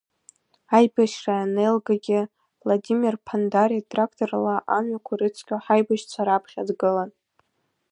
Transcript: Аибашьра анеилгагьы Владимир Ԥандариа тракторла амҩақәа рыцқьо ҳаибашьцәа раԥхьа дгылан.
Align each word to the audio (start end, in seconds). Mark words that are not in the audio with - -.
Аибашьра 0.77 1.35
анеилгагьы 1.43 2.21
Владимир 2.63 3.13
Ԥандариа 3.25 3.87
тракторла 3.89 4.55
амҩақәа 4.77 5.13
рыцқьо 5.19 5.55
ҳаибашьцәа 5.65 6.21
раԥхьа 6.27 6.67
дгылан. 6.69 7.09